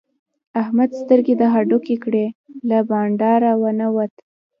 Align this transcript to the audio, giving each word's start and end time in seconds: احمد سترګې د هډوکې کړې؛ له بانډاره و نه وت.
احمد 0.61 0.89
سترګې 1.01 1.33
د 1.37 1.43
هډوکې 1.53 1.95
کړې؛ 2.03 2.25
له 2.69 2.79
بانډاره 2.89 3.51
و 3.61 3.63
نه 3.79 3.87
وت. 3.95 4.13